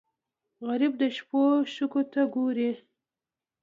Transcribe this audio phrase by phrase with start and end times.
[0.67, 1.41] غریب د شپو
[1.73, 2.69] شګو ته ګوري